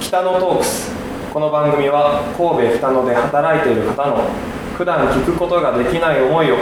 [0.00, 0.90] 北野トークス。
[1.32, 4.30] この番組は神戸北野で働いている方の
[4.76, 6.56] 普段聞くことができない思いを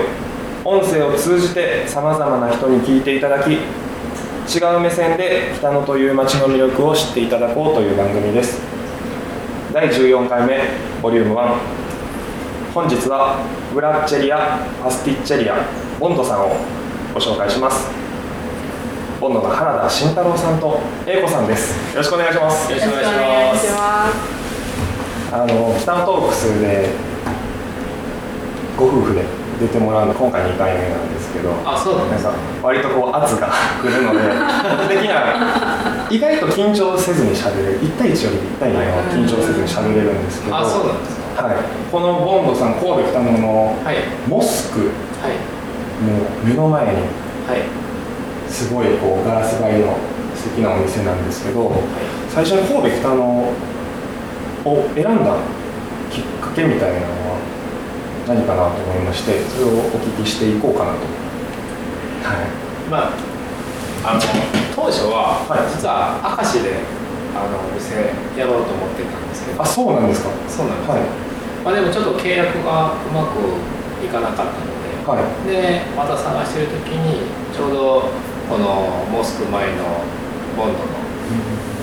[0.64, 3.58] 音声を通じてさまざまな人に聞いていただき違
[4.74, 8.60] う目線で北野という街の魅力を知っていただこうという番組です。
[9.72, 10.58] 第14回目
[11.02, 11.56] ボリューム1
[12.72, 13.38] 本日は
[13.74, 15.56] ブラッチェリアパスティッチェリア
[16.00, 16.56] ボンドさんを
[17.12, 18.05] ご紹介します。
[19.26, 21.74] ボンドの原田慎太郎さんと英子さんです。
[21.90, 22.70] よろしくお願いします。
[22.70, 25.34] よろしくお願いします。
[25.34, 26.90] あの北野トークスで
[28.78, 29.24] ご夫婦で
[29.58, 32.30] 出てもらうの今回2回目なんですけどあそうなんなんか
[32.62, 33.50] 割とこう圧が
[33.82, 37.80] 来るのでできない意外と緊張せずにしゃべれる。
[37.80, 41.42] 1対1より1対2は緊張せずにしゃべれるんですけど、あそうなんですか。
[41.42, 41.56] はい、
[41.90, 43.96] このボンドさん神戸北野のはい。
[44.28, 45.34] モスクはい。
[46.06, 47.00] の目の前に
[47.48, 47.85] はい
[48.56, 49.92] すごいこうガラス張りの
[50.34, 51.70] 素敵なお店なんですけど
[52.32, 53.52] 最初に神戸北野を
[54.96, 55.36] 選んだ
[56.08, 57.36] きっかけみたいなのは
[58.26, 61.04] 何かなと思いましてそれをお聞きしていこうかなと。
[62.24, 62.48] はい。
[62.88, 63.36] まあ
[64.08, 64.20] あの
[64.74, 65.68] 当初は、はい。
[65.76, 66.80] 実は明石で
[67.36, 68.08] あのお店
[68.40, 69.60] やろうと思ってたんですけど。
[69.60, 70.32] あそうなんですか。
[70.48, 71.04] そうなんです、はい。
[71.60, 73.36] まあ、でもちょっと契約がうまく
[74.00, 75.44] いかなかったので、はい。
[75.44, 79.82] でまた探してる時にちょうどこのモスク前の
[80.56, 80.86] ボンドの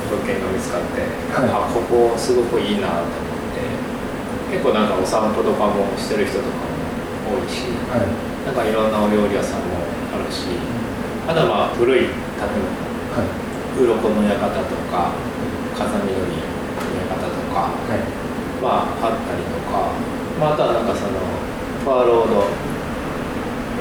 [0.09, 1.02] 物件が見つかって、
[1.36, 1.50] はい。
[1.52, 6.56] あここすごくいいなと思って結構なんかお散歩とかもしてる人とか
[7.28, 8.08] も多いしはい。
[8.47, 9.75] なんかいろんなお料理屋さんも
[10.16, 10.47] あるし
[11.28, 12.64] あとはまあ古い建物
[13.11, 13.28] はい。
[13.73, 15.11] 鱗の館とか
[15.75, 16.47] 風見鶏の
[17.11, 18.00] 館とかはい。
[18.64, 19.91] まああったりとか、
[20.39, 21.19] まあ、あとはなんかその
[21.84, 22.47] トアロード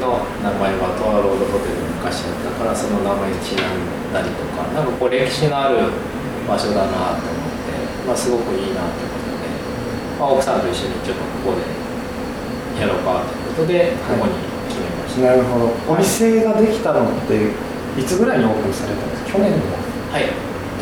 [0.03, 3.79] の名前はトアロードホテル昔あったからその名前にちなん
[4.11, 5.95] だりとかなんかこう歴史のある
[6.45, 9.47] 場所だなと思って、まあ、すごくいいなということで、
[10.19, 11.63] まあ、奥さんと一緒にちょっとここで
[12.83, 14.35] やろうかということでここに
[14.67, 15.95] 決めました、なるほど。
[15.95, 17.55] お店ができたのって
[17.95, 19.39] いつぐらいにオープンされたんですか？
[19.39, 19.57] 去年の。
[20.11, 20.27] はい、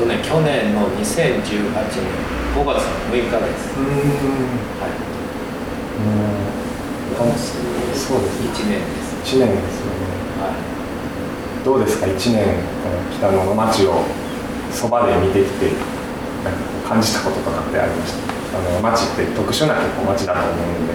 [0.00, 2.08] とね去年の2018年
[2.56, 4.80] 5月の6日です、うーん。
[4.80, 4.96] はい。
[6.00, 9.90] もうもうすぐそうです1年です1年ですよね。
[10.40, 10.52] はい。
[11.64, 12.44] どうですか？1年
[12.82, 14.02] この北野の街を
[14.72, 15.66] そばで見てきて
[16.44, 18.14] なんかこう感じたこととかってありまし
[18.52, 18.58] た？
[18.58, 20.92] あの街って特殊な結構街だと思うんで。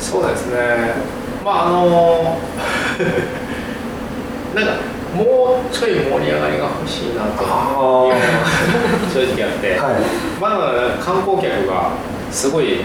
[0.00, 0.56] そうですね。
[1.44, 2.38] まああの
[4.54, 4.72] なんか
[5.14, 7.54] もうちょい盛り上がりが欲しいなというの
[8.08, 8.14] が
[9.12, 9.94] 正直あって、はい。
[10.40, 10.72] まだまだ
[11.04, 11.90] 観光客が
[12.30, 12.80] すごい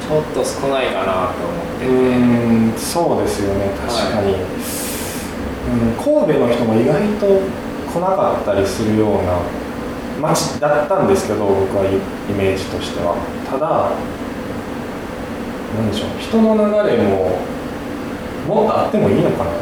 [0.00, 1.10] ちょっと少ないかなと
[1.44, 4.40] 思ってうんそうですよね確かに、うん、
[5.96, 7.40] 神戸の人も意外と
[7.92, 9.40] 来なかったりするような
[10.20, 13.16] 街だったんですけど僕はイイメージとしては。
[13.48, 13.92] ただ
[15.76, 17.38] 何でしょう人の流れも
[18.46, 19.54] もっとあってもいいのかなっ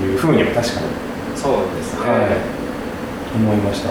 [0.00, 0.86] ていうふうには確かに
[1.36, 3.36] そうですね、はい。
[3.36, 3.90] 思いました。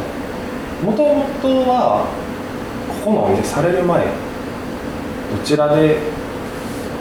[0.84, 2.06] もともとは
[3.06, 4.12] ここのお店される前ど
[5.44, 5.98] ちらで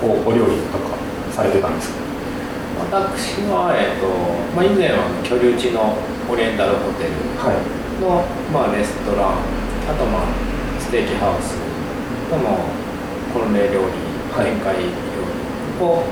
[0.00, 0.96] こうお料理とか
[1.32, 2.06] されてたんですか？
[2.76, 4.06] 私は、えっと
[4.54, 5.96] まあ、以前は居留地の
[6.28, 7.56] オリエンタルホテルはい。
[8.00, 8.20] の、
[8.52, 9.40] まあ、レストラン
[9.88, 10.28] あと、まあ、
[10.78, 11.56] ステーキハウス
[12.28, 12.68] とも
[13.32, 13.96] コロネ料理
[14.36, 14.52] はい。
[14.52, 16.04] 宴会料理を、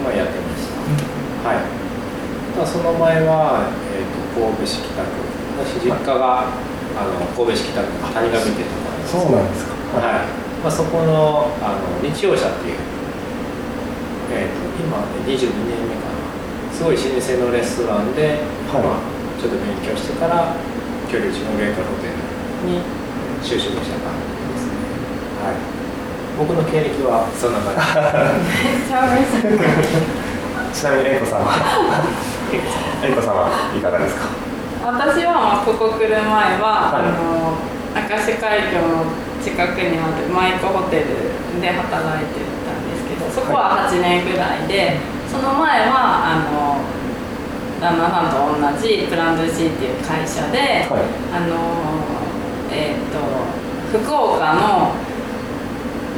[0.00, 0.72] まあ、やってまし
[1.44, 1.60] た、はい。
[2.56, 5.20] ただその前は、えー、と神戸市北区
[5.60, 6.48] 私実家が、
[6.96, 9.12] あの神戸市北区の谷上っていうところなんです。
[9.12, 9.76] そうなんですか。
[10.00, 10.32] はい。
[10.64, 12.80] まあ、そこのあの日曜社っていう、
[14.36, 16.20] えー、と今で22年目かな。
[16.72, 17.08] すごい老舗
[17.48, 18.84] のレストランで、はい。
[18.84, 19.08] まあ、
[19.40, 20.52] ちょっと勉強してから
[21.08, 22.20] 居留地のレンタルホテル
[22.68, 22.84] に
[23.40, 24.20] 就職した感じ
[24.52, 24.76] ですね。
[25.40, 25.56] はい。
[26.36, 27.80] 僕の経歴はそんな感じ。
[27.80, 29.56] めっちゃ嬉しい
[30.76, 31.56] ちなみに英子さんは？
[33.00, 34.28] 英子さんはいかがですか？
[34.84, 37.08] 私はまあここ来る前は、はい。
[37.08, 37.56] あの
[37.96, 39.08] 明石海峡の
[39.40, 42.55] 近くにあるマイクホテルで働いてたんですけど
[43.36, 44.96] そこは8年ぐらいで、
[45.28, 46.80] その前はあの
[47.78, 51.04] 旦那さんと同じプランドシーっていう会社で、はい。
[51.36, 52.00] あの
[52.72, 53.20] えっ、と
[53.92, 54.08] 福
[54.40, 54.96] 岡の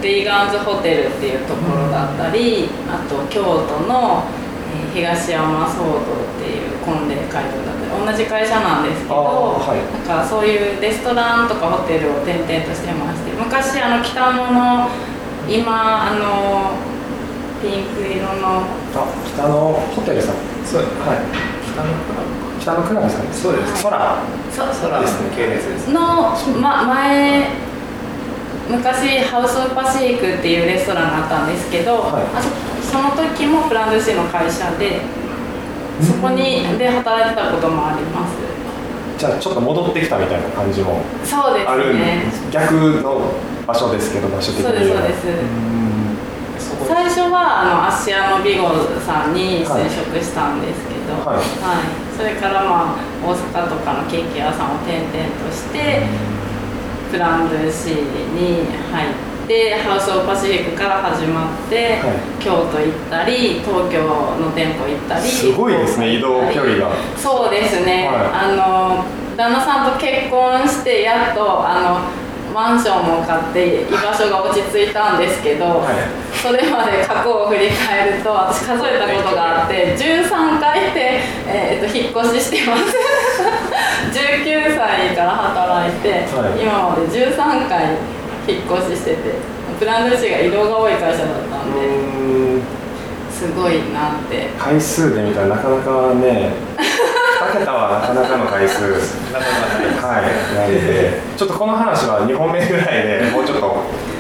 [0.01, 4.23] レイガーンズホテルっていうところだったり、あと京都の、
[4.71, 6.03] えー東山騒動っ
[6.41, 10.09] ていう婚礼会場だったり同じ会社なんですけど、はい。
[10.09, 14.89] なんかそういうレストランとかホテルを転々としてまして昔あの北野の
[15.49, 16.73] 今あの
[17.61, 18.63] ピンク色の。
[18.95, 20.37] あ北のホテルさん。
[20.65, 21.19] そうはい。
[21.73, 22.61] 北のクラブか。
[22.61, 23.43] 北のクラブさんです。
[23.43, 23.83] そうです。
[23.85, 23.93] 空。
[24.51, 25.01] そ空。
[25.01, 25.91] ですね系列です。
[25.91, 27.49] の、ま、前
[28.69, 32.23] 昔ハウス・オブ・パシフィックっていうレストランがあったんですけど、はい。
[32.37, 32.49] あそ
[32.93, 35.01] その時もプランドゥシーの会社で
[36.01, 38.49] そこにで働いてたこともあります。
[39.19, 42.23] じゃあちょっと戻ってきたみたいな感じもそうですあるんね
[42.53, 43.35] 逆の
[43.67, 45.27] 場所ですけど場所的にそうですそうはです
[46.87, 48.71] 最初はあの芦屋のビゴ
[49.01, 51.37] さんに就職したんですけど、はい。
[51.39, 52.17] はい。
[52.17, 56.07] それからまあ大阪とかのケーキ屋さんを転々として
[57.11, 57.95] プランドゥシー
[58.35, 62.43] に入ってハウス・オブ・パシフィックから始まって、はい。
[62.43, 65.23] 京都行ったり東京の店舗行ったり。
[65.23, 66.93] すごいですね移動距離が。
[67.17, 68.53] そうですね、はい。
[68.53, 69.05] あの
[69.37, 72.18] 旦那さんと結婚してやっとあの
[72.59, 76.11] マンションも買って居場所が落ち着いたんですけど、はい。
[76.35, 82.91] それまで過去を振り返ると私数えたことがあって13回で、えー、と引っ越ししてます。
[84.11, 86.61] 19歳から働いて、はい。
[86.61, 87.95] 今まで13回
[88.49, 89.39] 引っ越ししてて
[89.79, 92.59] プランドゥシーが移動が多い会社だったんで、
[93.31, 94.51] すごいなって。
[94.59, 96.51] 回数で見たらなかなかね
[97.49, 98.85] 2桁はなかなかの回数。
[98.85, 100.55] はい。
[100.55, 103.67] なんでちょっとこの話は2本目ぐらいでもうちょっと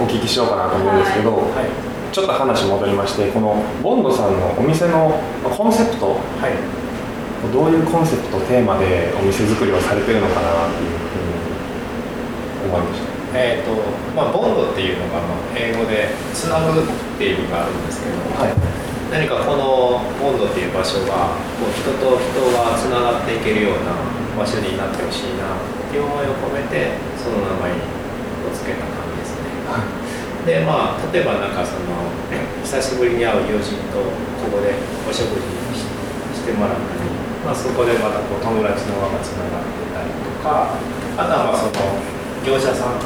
[0.01, 1.89] お聞きしようかなと思うんですけど、はい。
[2.11, 6.57] ちょっと話戻りましてこのボンドさんのお店のコンセプトはい
[7.53, 11.29] どういうコンセプトテーマでお店作りをされてるのかなっていうふう
[12.67, 13.09] に思いました。
[13.35, 13.77] えーと
[14.17, 16.83] まあ、ボンドっていうのが、まあ、英語で「つなぐ」っ
[17.19, 23.97] ていう意味があるんですけど、はい何かこのボンドっていう場所がこう人と人がつながっていけるような
[24.37, 29.49] 場所になってほしいなっていう思いを込めてその名前を付けた感じですね。
[30.45, 32.05] でまあ例えばなんかその
[32.61, 34.05] 久しぶりに会う友人と
[34.45, 34.77] ここで
[35.09, 35.89] お食事し
[36.37, 37.09] してもらったり、
[37.45, 40.77] まあ、そこでまたこう友達の輪がつながってたりとか
[41.17, 41.73] あとはまあその
[42.45, 43.01] 業者さん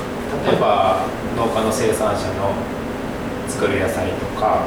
[0.47, 1.07] 例えば
[1.39, 2.55] 農家の生産者の
[3.49, 4.67] 作る野菜とか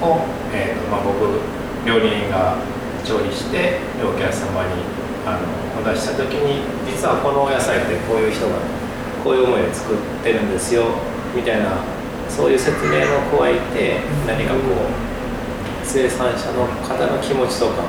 [0.00, 1.40] を、えーとまあ、僕
[1.86, 2.58] 料理人が
[3.04, 4.82] 調理してお客様に
[5.26, 8.56] あのお出しした時に実はこのお野菜ってこういう人が
[9.22, 10.84] こういう思いで作ってるんですよ
[11.34, 11.80] みたいな
[12.28, 15.04] そういう説明も加えて何かこう
[15.84, 17.88] 生産者の方の気持ちとかも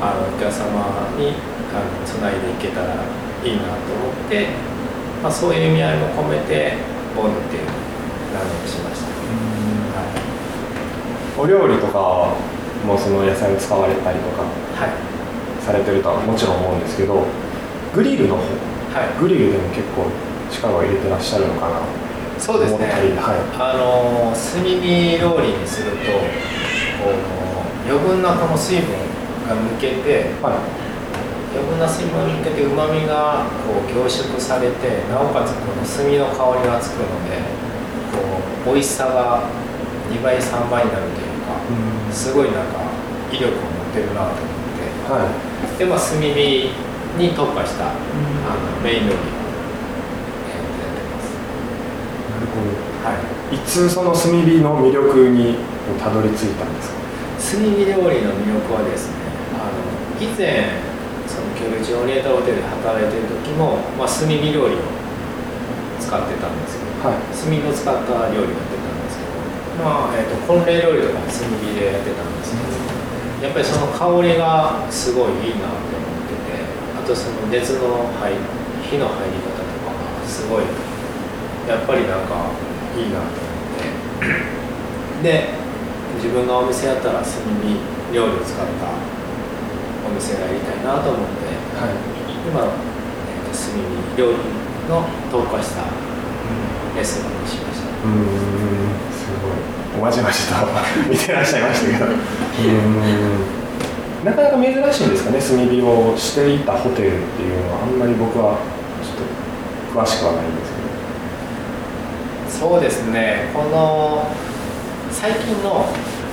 [0.00, 1.34] あのお客様に
[1.74, 3.02] あのつないでいけたら
[3.44, 4.48] いいなと思って、
[5.22, 6.76] まあ、そういう意味合いも込めて
[7.16, 7.66] ボンドっていう
[8.34, 9.06] 名前にしました。
[9.06, 10.37] はい
[11.38, 12.34] お料理とか
[12.84, 14.90] もその野菜を使われたりとかはい。
[15.64, 17.24] されてるとはもちろん思うんですけど
[17.94, 20.08] グリルの方はい、グリルでも結構
[20.50, 21.80] 力を入れてらっしゃるのかな？
[22.40, 22.86] そうですね。
[22.88, 23.38] はい。
[23.52, 26.08] あの炭火料理にすると
[27.04, 28.96] この余分なこの水分
[29.44, 30.64] が抜けてはい。
[31.52, 37.44] 余分な水分が抜けてうまみがこう凝縮されてなおかつこの炭の香りがつくので
[38.64, 39.44] こう美味しさが
[40.10, 42.80] 2倍3倍になるというかすごいなんか
[43.32, 45.12] 威力を持ってるなと思って。
[45.12, 45.28] は
[45.76, 45.78] い。
[45.78, 46.70] でまあ炭火
[47.18, 47.94] に特化した、あの
[48.82, 49.18] メイン料理を、
[50.48, 51.34] えーやってます。
[52.30, 52.70] なるほど。
[53.04, 53.16] は
[53.52, 53.56] い。
[53.56, 55.56] いつその炭火の魅力に
[55.98, 56.98] たどり着いたんですか？
[57.38, 59.14] 炭火料理の魅力はですね
[59.56, 59.80] あの
[60.20, 60.68] 以前
[61.26, 64.78] その居留地オリエンタルホテルで働いてる時も、まあ、炭火料理を
[66.00, 67.18] 使ってたんですけどはい。
[67.32, 68.76] 炭火を使った料理をやって
[69.78, 76.66] まあ、えー、と婚礼料理とかも炭火でやってたんですけどやっぱりその香りがすごいいいなって思ってて
[76.98, 78.34] あとその熱の入
[78.82, 80.64] 火の入り方とかがすごい
[81.68, 82.50] やっぱりなんか
[82.98, 84.58] いいなと思って。
[85.22, 85.54] で
[86.16, 87.30] 自分がお店やったら炭
[87.62, 87.78] 火
[88.12, 88.90] 料理を使った
[90.08, 91.46] お店がやりたいなと思って
[91.78, 91.94] はい。
[92.48, 94.38] 今、えーと炭火料理
[94.88, 95.84] の特化した
[96.96, 98.97] レストランにしました
[100.08, 100.54] まじまじと
[101.10, 102.06] 見てらっしゃいましたけど。
[104.24, 108.56] なかなか珍しいんですかね炭火をしていたホテルっていうのはあんまり僕は
[109.04, 109.28] ちょっ
[109.92, 110.80] と詳しくはないんですけ
[112.64, 112.72] ど。
[112.72, 113.52] そうですね。
[113.52, 114.32] この
[115.12, 115.84] 最近の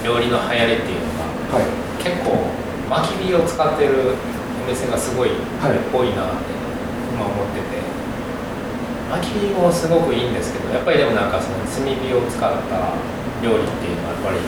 [0.05, 1.12] 料理の流行りっていうの
[1.51, 1.67] がはい。
[2.00, 2.48] 結構
[2.89, 4.15] 薪火を使ってる
[4.65, 5.29] お店がすごい
[5.60, 6.55] はい多いなって
[7.12, 7.84] 今思ってて。
[9.12, 13.14] 薪火もすごくいいんですけどやっぱりでもなんかその炭火を使った
[13.46, 14.42] 料理っていうのはやっぱり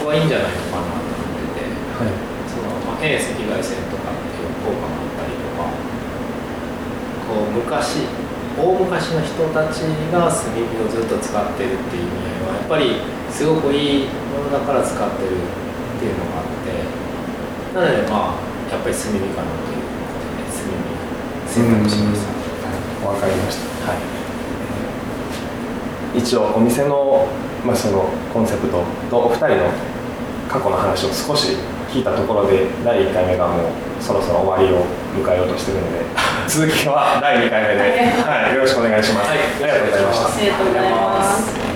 [0.00, 2.16] 僕はいいんじゃないのかなと思っててはい。
[2.48, 5.68] その、まあ、遠赤外線とかっていう効果もあったりとか
[7.28, 8.08] こう昔
[8.56, 16.72] 大昔の人たちが炭火をずっと使ってるっていう意味合いはやっぱりすごくいいものだから使ってるっていうのがあって
[17.76, 20.98] なのでまあやっぱり炭火かなということで炭火。
[21.48, 22.38] 選択しました。
[23.06, 24.17] わかりました、はい、
[26.14, 27.26] 一応お店の,、
[27.64, 29.70] まあそのコンセプトとお二人の
[30.48, 31.56] 過去の話を少し
[31.90, 34.84] 聞いたところで第1回目がもうそろそろ終わりを
[35.22, 36.04] 迎えようとしてるので
[36.48, 37.80] 続きは第2回目で、
[38.24, 39.38] はい、よろしくお願いします、はい。
[39.38, 40.28] ありがとうございました。
[40.28, 41.67] ありがとうございます